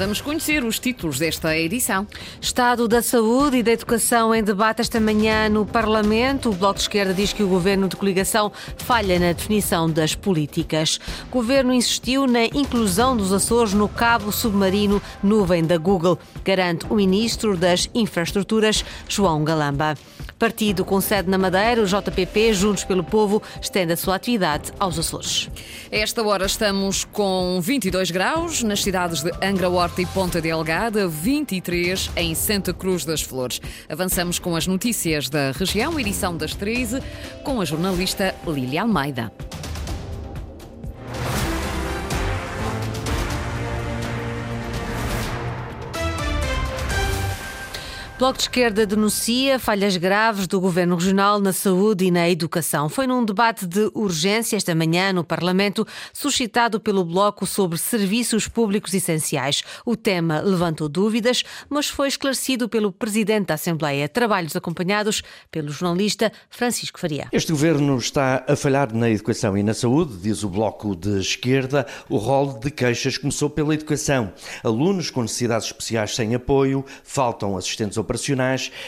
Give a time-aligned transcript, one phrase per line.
[0.00, 2.06] Vamos conhecer os títulos desta edição.
[2.40, 6.48] Estado da Saúde e da Educação em debate esta manhã no Parlamento.
[6.48, 10.98] O Bloco de Esquerda diz que o governo de coligação falha na definição das políticas.
[11.28, 16.94] O governo insistiu na inclusão dos Açores no cabo submarino nuvem da Google, garante o
[16.94, 19.98] ministro das Infraestruturas, João Galamba.
[20.38, 24.98] Partido com sede na Madeira, o JPP, Juntos pelo Povo, estende a sua atividade aos
[24.98, 25.50] Açores.
[25.90, 32.10] Esta hora estamos com 22 graus nas cidades de Angra Horta e Ponta Delgada, 23
[32.16, 33.60] em Santa Cruz das Flores.
[33.88, 37.02] Avançamos com as notícias da região, edição das 13,
[37.44, 39.32] com a jornalista Lília Almeida.
[48.20, 52.86] Bloco de Esquerda denuncia falhas graves do Governo Regional na saúde e na educação.
[52.86, 58.92] Foi num debate de urgência esta manhã no Parlamento, suscitado pelo Bloco sobre serviços públicos
[58.92, 59.62] essenciais.
[59.86, 64.06] O tema levantou dúvidas, mas foi esclarecido pelo Presidente da Assembleia.
[64.06, 67.26] Trabalhos acompanhados pelo jornalista Francisco Faria.
[67.32, 71.86] Este Governo está a falhar na educação e na saúde, diz o Bloco de Esquerda.
[72.06, 74.30] O rol de queixas começou pela educação.
[74.62, 78.09] Alunos com necessidades especiais sem apoio, faltam assistentes operacionais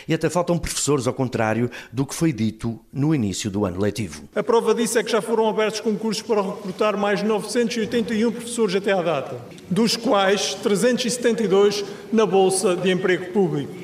[0.08, 4.28] e até faltam professores, ao contrário do que foi dito no início do ano letivo.
[4.34, 8.92] A prova disso é que já foram abertos concursos para recrutar mais 981 professores até
[8.92, 9.36] à data,
[9.70, 13.82] dos quais 372 na Bolsa de Emprego Público.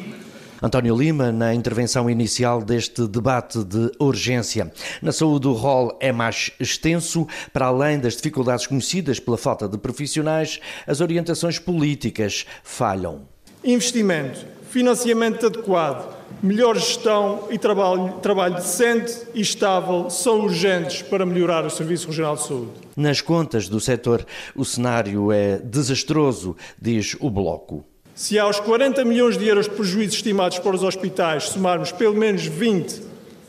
[0.60, 4.72] António Lima, na intervenção inicial deste debate de urgência.
[5.00, 7.28] Na saúde, o rol é mais extenso.
[7.52, 13.22] Para além das dificuldades conhecidas pela falta de profissionais, as orientações políticas falham.
[13.62, 21.64] Investimento financiamento adequado, melhor gestão e trabalho, trabalho decente e estável são urgentes para melhorar
[21.64, 22.70] o Serviço Regional de Saúde.
[22.96, 27.84] Nas contas do setor, o cenário é desastroso, diz o Bloco.
[28.14, 32.44] Se aos 40 milhões de euros de prejuízos estimados para os hospitais somarmos pelo menos
[32.44, 33.02] 20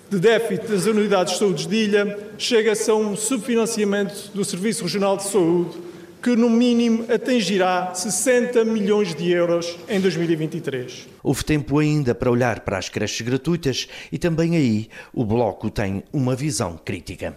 [0.09, 5.17] de déficit das unidades de saúde de ilha, chega-se a um subfinanciamento do Serviço Regional
[5.17, 5.88] de Saúde
[6.21, 11.07] que no mínimo atingirá 60 milhões de euros em 2023.
[11.23, 16.03] Houve tempo ainda para olhar para as creches gratuitas e também aí o Bloco tem
[16.11, 17.35] uma visão crítica.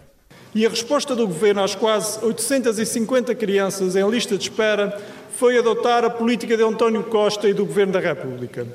[0.55, 5.01] E a resposta do Governo às quase 850 crianças em lista de espera
[5.37, 8.67] foi adotar a política de António Costa e do Governo da República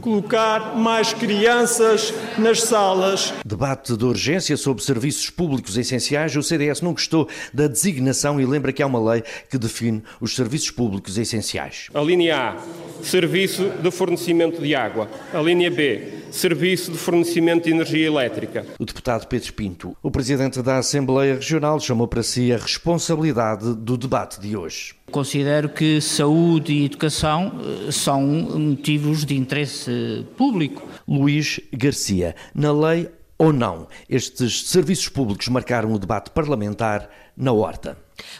[0.00, 3.32] colocar mais crianças nas salas.
[3.44, 6.34] Debate de urgência sobre serviços públicos essenciais.
[6.36, 10.34] O CDS não gostou da designação e lembra que há uma lei que define os
[10.34, 11.88] serviços públicos essenciais.
[11.94, 12.56] A linha A,
[13.02, 15.08] serviço de fornecimento de água.
[15.32, 18.66] A linha B, serviço de fornecimento de energia elétrica.
[18.78, 23.96] O deputado Pedro Pinto, o presidente da Assembleia Regional, chamou para si a responsabilidade do
[23.96, 24.94] debate de hoje.
[25.10, 27.52] Considero que saúde e educação
[27.86, 30.82] eh, são motivos de interesse público.
[31.06, 37.96] Luís Garcia, na lei ou não, estes serviços públicos marcaram o debate parlamentar na Horta.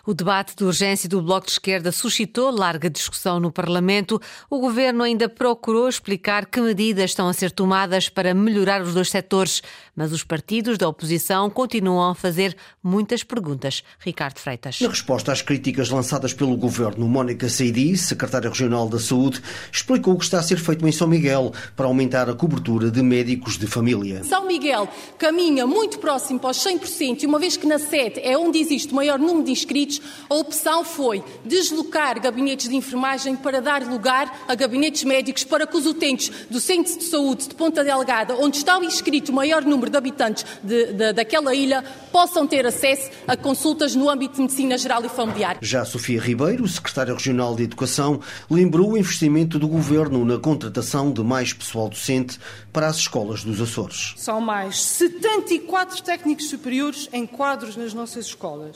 [0.07, 4.21] O debate de urgência do Bloco de Esquerda suscitou larga discussão no Parlamento.
[4.49, 9.11] O governo ainda procurou explicar que medidas estão a ser tomadas para melhorar os dois
[9.11, 9.63] setores,
[9.95, 13.83] mas os partidos da oposição continuam a fazer muitas perguntas.
[13.99, 14.81] Ricardo Freitas.
[14.81, 19.43] Na resposta às críticas lançadas pelo governo, Mónica Seidi, secretária regional da Saúde,
[19.73, 23.03] explicou o que está a ser feito em São Miguel para aumentar a cobertura de
[23.03, 24.23] médicos de família.
[24.25, 24.89] São Miguel
[25.19, 28.82] caminha muito próximo para os 100% e uma vez que na sede é onde existe
[28.91, 34.45] o maior número de inscritos, a opção foi deslocar gabinetes de enfermagem para dar lugar
[34.49, 38.59] a gabinetes médicos para que os utentes do Centro de Saúde de Ponta Delgada, onde
[38.59, 43.37] está inscrito o maior número de habitantes de, de, daquela ilha, possam ter acesso a
[43.37, 45.59] consultas no âmbito de medicina geral e familiar.
[45.61, 51.23] Já Sofia Ribeiro, secretária regional de Educação, lembrou o investimento do governo na contratação de
[51.23, 52.39] mais pessoal docente
[52.73, 54.15] para as escolas dos Açores.
[54.17, 58.72] São mais 74 técnicos superiores em quadros nas nossas escolas.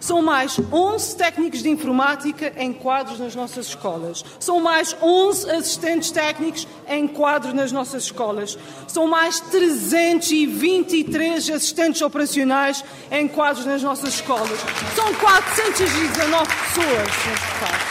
[0.00, 4.24] São mais 11 técnicos de informática em quadros nas nossas escolas.
[4.40, 8.58] São mais 11 assistentes técnicos em quadros nas nossas escolas.
[8.88, 14.58] São mais 323 assistentes operacionais em quadros nas nossas escolas.
[14.96, 17.10] São 419 pessoas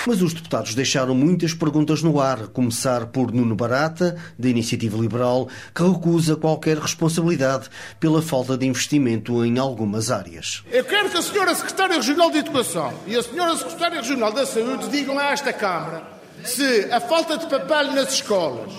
[0.07, 4.97] Mas os deputados deixaram muitas perguntas no ar, a começar por Nuno Barata, da Iniciativa
[4.97, 7.69] Liberal, que recusa qualquer responsabilidade
[7.99, 10.63] pela falta de investimento em algumas áreas.
[10.71, 14.45] Eu quero que a senhora secretária Regional de Educação e a Senhora Secretária Regional da
[14.45, 16.03] Saúde digam a esta Câmara
[16.43, 18.73] se a falta de papel nas escolas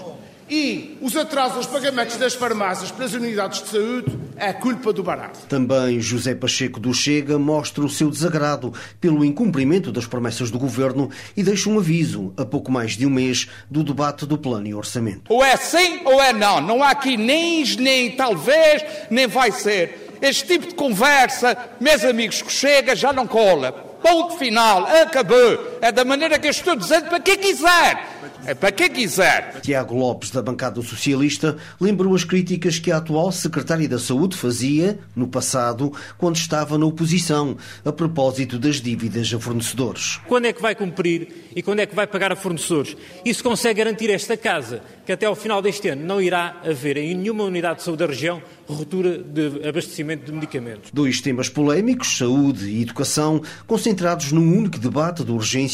[0.48, 5.38] e os atrasos aos pagamentos das farmácias pelas unidades de saúde é culpa do barato.
[5.48, 11.08] Também José Pacheco do Chega mostra o seu desagrado pelo incumprimento das promessas do governo
[11.34, 14.74] e deixa um aviso a pouco mais de um mês do debate do plano e
[14.74, 15.32] orçamento.
[15.32, 16.60] Ou é sim ou é não.
[16.60, 20.09] Não há aqui nem, nem talvez, nem vai ser.
[20.20, 23.72] Este tipo de conversa, meus amigos, que chega já não cola.
[23.72, 25.69] Ponto final, acabou.
[25.82, 28.06] É da maneira que eu estou dizendo para quem quiser.
[28.44, 29.60] É para quem quiser.
[29.62, 34.98] Tiago Lopes, da bancada socialista, lembrou as críticas que a atual secretária da Saúde fazia,
[35.16, 40.20] no passado, quando estava na oposição, a propósito das dívidas a fornecedores.
[40.28, 42.96] Quando é que vai cumprir e quando é que vai pagar a fornecedores?
[43.24, 47.14] Isso consegue garantir esta casa que até ao final deste ano não irá haver em
[47.14, 50.90] nenhuma unidade de saúde da região ruptura de abastecimento de medicamentos.
[50.92, 55.69] Dois temas polémicos, saúde e educação, concentrados num único debate de urgência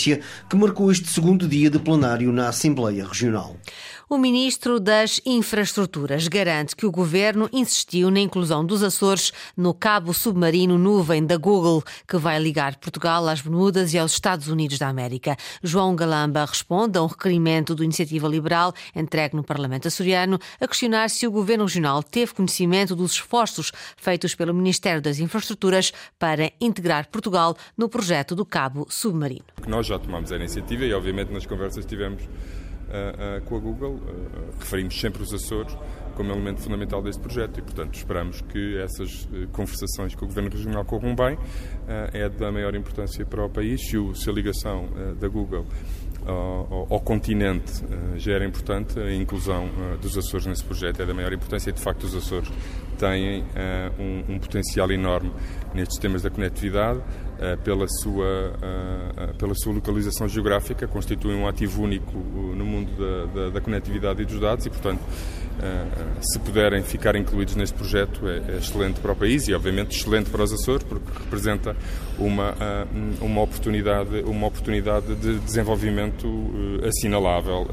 [0.49, 3.57] que marcou este segundo dia de plenário na Assembleia Regional.
[4.09, 10.15] O ministro das Infraestruturas garante que o governo insistiu na inclusão dos Açores no cabo
[10.15, 14.87] submarino nuvem da Google, que vai ligar Portugal às Bermudas e aos Estados Unidos da
[14.87, 15.37] América.
[15.61, 21.11] João Galamba responde a um requerimento do Iniciativa Liberal entregue no Parlamento açoriano a questionar
[21.11, 27.09] se o governo regional teve conhecimento dos esforços feitos pelo Ministério das Infraestruturas para integrar
[27.09, 29.47] Portugal no projeto do cabo submarino.
[29.67, 32.23] Nós já tomamos a iniciativa e, obviamente, nas conversas tivemos
[32.89, 34.01] uh, com a Google.
[34.59, 35.77] Referimos sempre os Açores
[36.15, 40.85] como elemento fundamental deste projeto e, portanto, esperamos que essas conversações com o Governo Regional
[40.85, 41.37] corram bem.
[42.15, 43.83] É da maior importância para o país.
[43.87, 44.89] Se, a ligação
[45.21, 45.67] da Google
[46.25, 47.85] ao, ao, continente
[48.17, 49.69] já era importante, a inclusão
[50.01, 52.51] dos Açores nesse projeto é da maior importância e, de facto, os Açores
[52.97, 53.45] têm
[53.99, 55.33] um, um potencial enorme
[55.75, 57.01] nestes temas da conectividade.
[57.39, 58.25] Eh, pela sua,
[58.63, 63.61] eh, eh, pela sua localização geográfica, constituem um ativo único no mundo da, da, da
[63.61, 65.01] conectividade e dos dados e, portanto,
[66.21, 70.29] se puderem ficar incluídos neste projeto é, é, excelente para o país e, obviamente, excelente
[70.29, 71.75] para os Açores, porque representa
[72.19, 72.55] uma,
[73.23, 76.27] uma, oportunidade, uma oportunidade de desenvolvimento
[76.87, 77.67] assinalável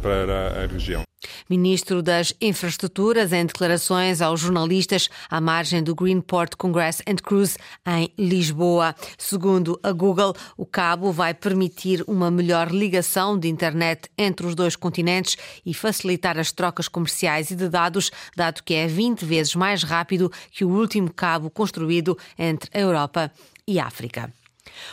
[0.00, 1.05] para a região.
[1.48, 7.56] Ministro das Infraestruturas, em declarações aos jornalistas à margem do Greenport Congress and Cruise
[7.86, 8.94] em Lisboa.
[9.16, 14.74] Segundo a Google, o cabo vai permitir uma melhor ligação de internet entre os dois
[14.74, 19.82] continentes e facilitar as trocas comerciais e de dados, dado que é 20 vezes mais
[19.82, 23.30] rápido que o último cabo construído entre a Europa
[23.66, 24.32] e a África.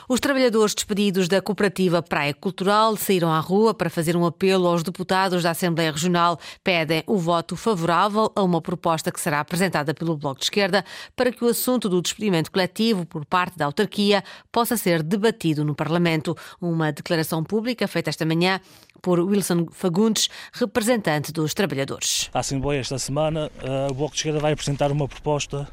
[0.07, 4.83] Os trabalhadores despedidos da cooperativa Praia Cultural saíram à rua para fazer um apelo aos
[4.83, 6.39] deputados da Assembleia Regional.
[6.63, 10.83] Pedem o voto favorável a uma proposta que será apresentada pelo Bloco de Esquerda
[11.15, 15.75] para que o assunto do despedimento coletivo por parte da autarquia possa ser debatido no
[15.75, 16.35] Parlamento.
[16.61, 18.59] Uma declaração pública feita esta manhã
[19.01, 22.29] por Wilson Fagundes, representante dos trabalhadores.
[22.33, 25.67] A Assembleia esta semana, eh, o Bloco de Esquerda vai apresentar uma proposta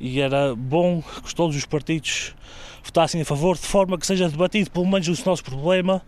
[0.00, 2.34] e era bom que todos os partidos
[2.84, 6.02] votassem a favor, de forma que seja debatido pelo menos o nosso problema,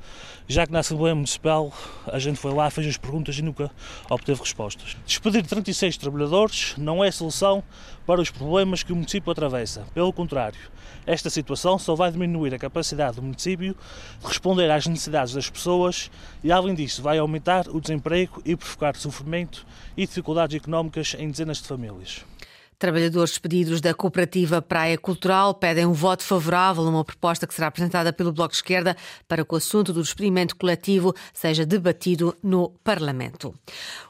[0.49, 1.73] já que na Assembleia Municipal
[2.07, 3.71] a gente foi lá, fez as perguntas e nunca
[4.09, 4.97] obteve respostas.
[5.07, 7.63] Despedir 36 trabalhadores não é solução
[8.07, 9.85] para os problemas que o município atravessa.
[9.93, 10.59] Pelo contrário,
[11.07, 13.77] esta situação só vai diminuir a capacidade do município
[14.21, 16.11] de responder às necessidades das pessoas
[16.43, 19.67] e, além disso, vai aumentar o desemprego e provocar sofrimento
[19.97, 22.25] e dificuldades económicas em dezenas de famílias.
[22.81, 27.67] Trabalhadores despedidos da cooperativa Praia Cultural pedem um voto favorável a uma proposta que será
[27.67, 28.97] apresentada pelo Bloco de Esquerda
[29.29, 33.55] para que o assunto do despedimento coletivo seja debatido no Parlamento.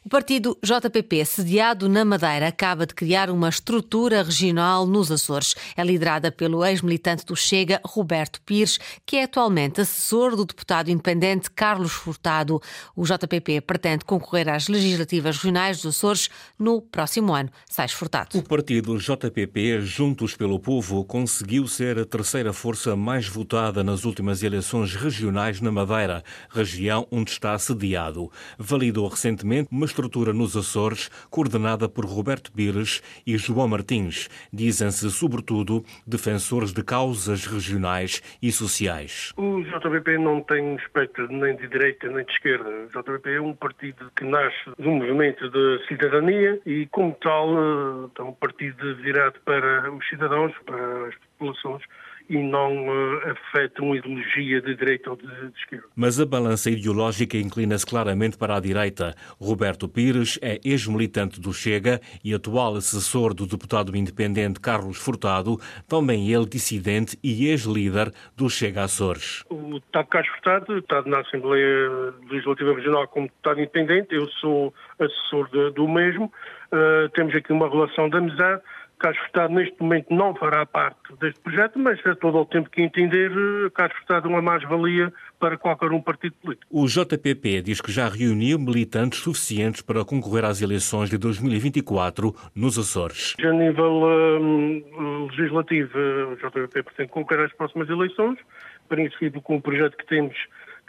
[0.04, 5.56] O partido JPP, sediado na Madeira, acaba de criar uma estrutura regional nos Açores.
[5.76, 11.50] É liderada pelo ex-militante do Chega, Roberto Pires, que é atualmente assessor do deputado independente
[11.50, 12.62] Carlos Furtado.
[12.94, 17.50] O JPP pretende concorrer às legislativas regionais dos Açores no próximo ano.
[17.68, 24.04] Sais Furtado partido JPP, Juntos pelo Povo, conseguiu ser a terceira força mais votada nas
[24.04, 28.30] últimas eleições regionais na Madeira, região onde está sediado.
[28.58, 34.28] Validou recentemente uma estrutura nos Açores, coordenada por Roberto Pires e João Martins.
[34.52, 39.32] Dizem-se, sobretudo, defensores de causas regionais e sociais.
[39.38, 42.68] O JPP não tem espectro nem de direita nem de esquerda.
[42.68, 47.48] O JPP é um partido que nasce de um movimento de cidadania e, como tal,
[47.54, 51.82] eh, é um partido partido virado para os cidadãos, para as populações,
[52.28, 55.86] e não uh, afeta uma ideologia de direita ou de, de esquerda.
[55.96, 59.16] Mas a balança ideológica inclina-se claramente para a direita.
[59.40, 66.32] Roberto Pires é ex-militante do Chega e atual assessor do deputado independente Carlos Furtado, também
[66.32, 69.44] ele dissidente e ex-líder do Chega Açores.
[69.50, 75.50] O deputado Carlos Furtado está na Assembleia Legislativa Regional como deputado independente, eu sou assessor
[75.50, 76.32] de, do mesmo,
[76.72, 78.62] uh, temos aqui uma relação de amizade,
[79.00, 82.82] Carlos Furtado neste momento não fará parte deste projeto, mas a todo o tempo que
[82.82, 86.66] entender, eh, Carlos Furtado é uma mais-valia para qualquer um partido político.
[86.70, 92.78] O JPP diz que já reuniu militantes suficientes para concorrer às eleições de 2024 nos
[92.78, 93.34] Açores.
[93.42, 98.38] A nível uh, legislativo, o JPP pretende concorrer às próximas eleições,
[98.86, 100.36] princípio com o projeto que temos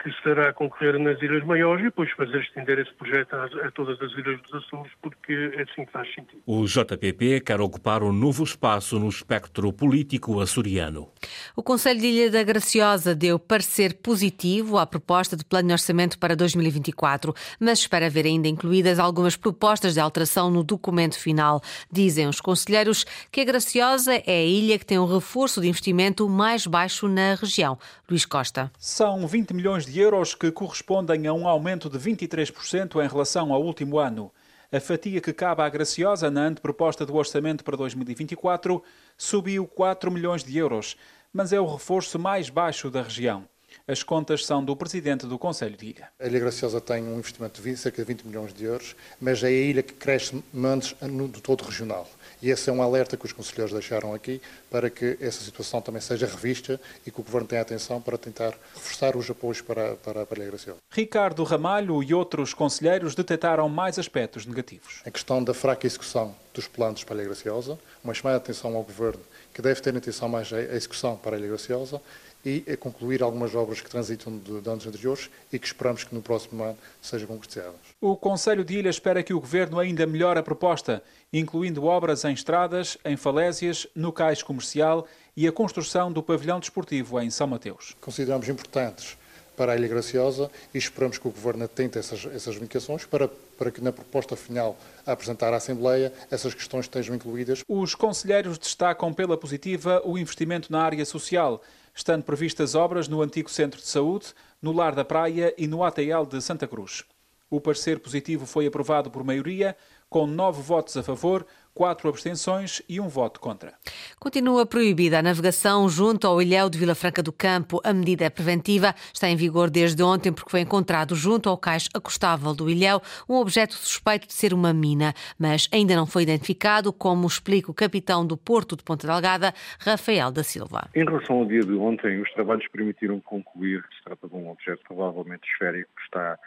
[0.02, 3.72] que estará a concorrer nas Ilhas Maiores e depois fazer estender esse projeto a, a,
[3.72, 6.42] todas as Ilhas dos Açores, porque é assim que faz sentido.
[6.46, 11.10] O JPP quer ocupar um novo espaço no espectro político açoriano.
[11.56, 16.18] O Conselho de Ilha da Graciosa deu parecer positivo à proposta de plano de orçamento
[16.18, 21.62] para 2024, mas espera ver ainda incluídas algumas propostas de alteração no documento final.
[21.92, 26.28] Dizem os conselheiros que a Graciosa é a ilha que tem um reforço de investimento
[26.28, 27.78] mais baixo na região.
[28.10, 28.72] Luís Costa.
[28.80, 33.54] São 20 milhões de de euros, que correspondem a um aumento de 23% em relação
[33.54, 34.32] ao último ano.
[34.72, 38.82] A fatia que cabe à Graciosa na anteproposta do orçamento para 2024
[39.18, 40.96] subiu 4 milhões de euros,
[41.34, 43.51] mas é o reforço mais baixo da região.
[43.92, 46.08] As contas são do presidente do Conselho de Ilha.
[46.18, 49.48] A Ilha Graciosa tem um investimento de cerca de 20 milhões de euros, mas é
[49.48, 52.10] a ilha que cresce menos no todo regional.
[52.42, 56.02] E esse é um alerta que os conselheiros deixaram aqui para que essa situação também
[56.02, 60.26] seja revista e que o Governo tenha atenção para tentar reforçar os apoios para, para,
[60.26, 60.80] para a Graciosa.
[60.90, 65.02] Ricardo Ramalho e outros conselheiros detectaram mais aspectos negativos.
[65.06, 68.74] A questão da fraca execução dos planos para a Ilha Graciosa, uma chamada de atenção
[68.74, 69.22] ao Governo
[69.54, 72.02] que deve ter atenção mais à execução para a Ilha Graciosa
[72.46, 76.14] e a concluir algumas obras que transitam de, de anos anteriores e que esperamos que
[76.14, 77.80] no próximo ano sejam concretizadas.
[78.00, 82.34] O Conselho de Ilha espera que o Governo ainda melhore a proposta, incluindo obras em
[82.34, 87.96] estradas, em falésias, no cais comercial e a construção do pavilhão desportivo em São Mateus.
[88.02, 89.18] Consideramos importantes
[89.56, 93.70] para a Ilha Graciosa e esperamos que o Governo atente essas, essas indicações para, para
[93.70, 97.64] que na proposta final a apresentar à Assembleia essas questões estejam incluídas.
[97.68, 101.62] Os conselheiros destacam pela positiva o investimento na área social
[101.94, 106.26] estando previstas obras no antigo Centro de Saúde, no Lar da Praia e no ATL
[106.30, 107.04] de Santa Cruz.
[107.50, 109.76] O parecer positivo foi aprovado por maioria,
[110.10, 113.74] com nove votos a favor, quatro abstenções e um voto contra.
[114.20, 117.82] Continua proibida a navegação junto ao ilhéu de Vila Franca do Campo.
[117.84, 121.88] A medida é preventiva, está em vigor desde ontem porque foi encontrado junto ao cais
[121.94, 126.92] acostável do ilhéu um objeto suspeito de ser uma mina, mas ainda não foi identificado,
[126.94, 130.90] como explica o capitão do Porto de Ponta Delgada, Rafael da Silva.
[130.96, 134.50] Em relação ao dia de ontem, os trabalhos permitiram concluir que se trata de um
[134.50, 136.38] objeto provavelmente esférico que está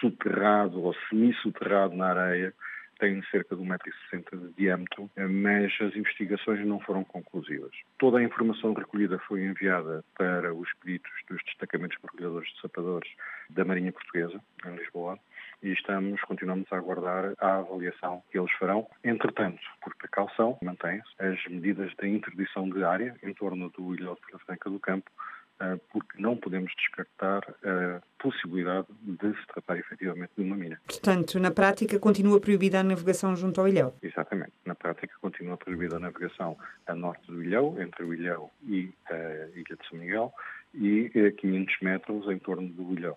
[0.00, 2.54] soterrado ou semi-soterrado na areia
[2.98, 7.72] tem cerca de 1,60m de diâmetro, mas as investigações não foram conclusivas.
[7.98, 13.10] Toda a informação recolhida foi enviada para os peritos dos destacamentos mergulhadores de sapadores
[13.50, 15.18] da Marinha Portuguesa, em Lisboa,
[15.62, 18.86] e estamos, continuamos a aguardar a avaliação que eles farão.
[19.02, 24.44] Entretanto, por precaução, mantém-se as medidas de interdição de área em torno do Ilha de
[24.44, 25.10] Franca do Campo,
[25.90, 30.80] porque não podemos descartar a possibilidade de se tratar efetivamente de uma mina.
[30.86, 33.94] Portanto, na prática, continua proibida a navegação junto ao Ilhéu?
[34.02, 34.52] Exatamente.
[34.64, 39.14] Na prática, continua proibida a navegação a norte do Ilhéu, entre o Ilhéu e a
[39.54, 40.32] Ilha de São Miguel,
[40.76, 43.16] e a 500 metros em torno do Ilhéu.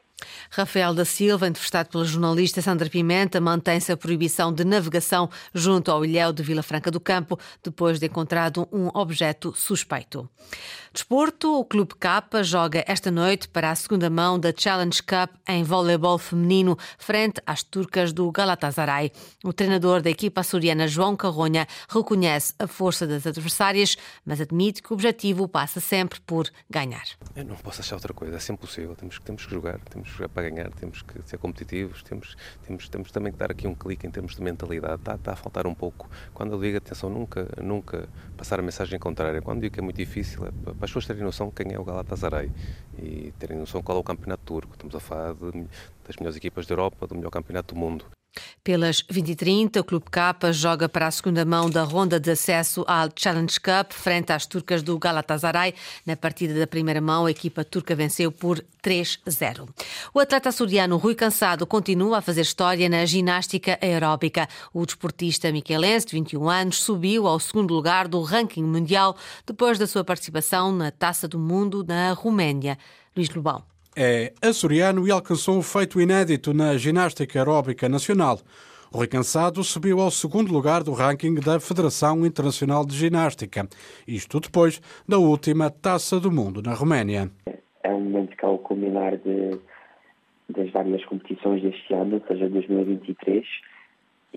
[0.49, 6.03] Rafael da Silva, entrevistado pela jornalista Sandra Pimenta, mantém-se a proibição de navegação junto ao
[6.03, 10.29] ilhéu de Vila Franca do Campo, depois de encontrado um objeto suspeito.
[10.91, 15.63] Desporto, o Clube K joga esta noite para a segunda mão da Challenge Cup em
[15.63, 19.11] voleibol feminino, frente às turcas do Galatasaray.
[19.43, 24.91] O treinador da equipa açoriana, João Carronha, reconhece a força das adversárias, mas admite que
[24.91, 27.05] o objetivo passa sempre por ganhar.
[27.49, 28.95] Não posso achar outra coisa, é sempre possível.
[28.95, 32.87] Temos, temos que jogar, temos que jogar para ganhar, temos que ser competitivos, temos, temos,
[32.87, 35.01] temos também que dar aqui um clique em termos de mentalidade.
[35.01, 36.07] Está, está a faltar um pouco.
[36.31, 39.41] Quando eu digo atenção, nunca, nunca passar a mensagem contrária.
[39.41, 41.83] Quando digo que é muito difícil, é para as pessoas terem noção quem é o
[41.83, 42.51] Galatasaray
[42.99, 44.73] e terem noção qual é o campeonato turco.
[44.73, 45.65] Estamos a falar de,
[46.05, 48.05] das melhores equipas da Europa, do melhor campeonato do mundo.
[48.63, 53.09] Pelas 20h30, o Clube K joga para a segunda mão da ronda de acesso ao
[53.15, 55.73] Challenge Cup, frente às turcas do Galatasaray.
[56.05, 59.67] Na partida da primeira mão, a equipa turca venceu por 3-0.
[60.13, 64.47] O atleta açoriano Rui Cansado continua a fazer história na ginástica aeróbica.
[64.73, 69.87] O desportista miquelense, de 21 anos, subiu ao segundo lugar do ranking mundial depois da
[69.87, 72.77] sua participação na Taça do Mundo na Roménia.
[73.15, 73.63] Luís Lobão
[74.01, 78.39] é açoriano e alcançou um feito inédito na ginástica aeróbica nacional.
[78.93, 83.67] O Rui Cansado subiu ao segundo lugar do ranking da Federação Internacional de Ginástica.
[84.07, 87.29] Isto depois da última Taça do Mundo na Roménia.
[87.83, 89.59] É um momento que, ao culminar de,
[90.47, 93.45] das várias competições deste ano, ou seja, 2023,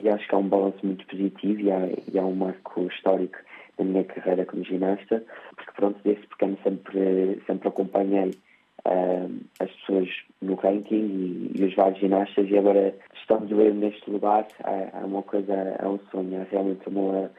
[0.03, 3.39] e acho que há um balanço muito positivo e há, e um marco histórico
[3.79, 5.23] na minha carreira como ginasta,
[5.55, 8.33] porque pronto, desde pequeno sempre, sempre acompanhei
[8.87, 10.09] uh, as pessoas
[10.41, 15.05] no ranking e, e, os vários ginastas e agora estamos eu neste lugar é, é
[15.05, 17.31] uma coisa, é um sonho, é realmente uma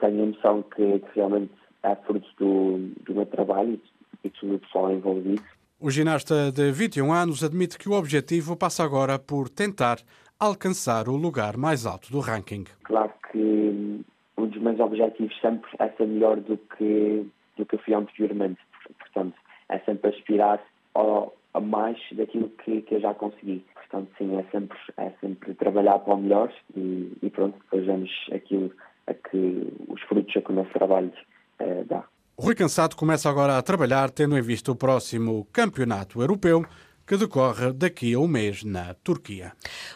[0.00, 3.80] tenho a noção que, que realmente é fruto do, do meu trabalho
[4.22, 5.42] e de todo o pessoal envolvido.
[5.80, 9.98] O ginasta de 21 anos admite que o objetivo passa agora por tentar
[10.38, 12.64] alcançar o lugar mais alto do ranking.
[12.84, 14.04] Claro que hum,
[14.36, 18.60] um dos meus objetivos sempre é ser melhor do que, do que eu fui anteriormente.
[18.98, 19.34] Portanto,
[19.68, 20.60] é sempre aspirar
[20.94, 23.64] a mais daquilo que, que eu já consegui.
[23.74, 28.10] Portanto, sim, é sempre, é sempre trabalhar para o melhor e, e pronto, depois vemos
[28.32, 28.70] aquilo
[29.06, 31.12] a que os frutos que o nosso trabalho
[31.58, 32.04] eh, dá.
[32.38, 36.64] Rui Cansado começa agora a trabalhar, tendo em vista o próximo Campeonato Europeu
[37.12, 39.52] que decorre daqui a um mês na Turquia.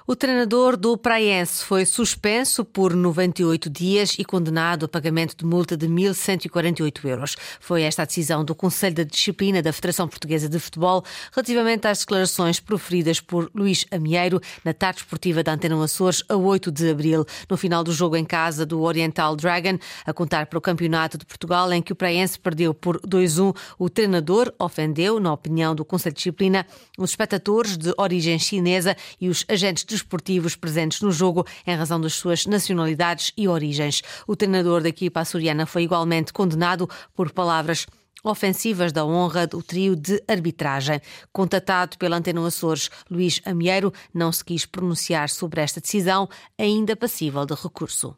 [0.06, 5.78] O treinador do Praense foi suspenso por 98 dias e condenado a pagamento de multa
[5.78, 7.34] de 1.148 euros.
[7.58, 12.00] Foi esta a decisão do Conselho da Disciplina da Federação Portuguesa de Futebol relativamente às
[12.00, 17.24] declarações proferidas por Luís Amieiro na tarde esportiva da Antena Açores a 8 de abril,
[17.48, 21.24] no final do jogo em casa do Oriental Dragon, a contar para o Campeonato de
[21.24, 23.56] Portugal, em que o Praense perdeu por 2-1.
[23.78, 26.66] O treinador ofendeu, na opinião do Conselho de Disciplina,
[27.06, 32.14] os espectadores de origem chinesa e os agentes desportivos presentes no jogo em razão das
[32.14, 34.02] suas nacionalidades e origens.
[34.26, 37.86] O treinador da equipa açoriana foi igualmente condenado por palavras
[38.24, 41.00] ofensivas da honra do trio de arbitragem.
[41.32, 47.46] Contatado pela Antena Açores, Luís Amieiro não se quis pronunciar sobre esta decisão, ainda passível
[47.46, 48.16] de recurso.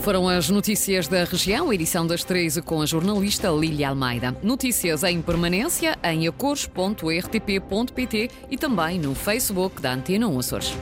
[0.00, 4.34] Foram as notícias da região, edição das 13 com a jornalista Lília Almeida.
[4.42, 10.72] Notícias em permanência em acores.rtp.pt e também no Facebook da Antena 1 Açores.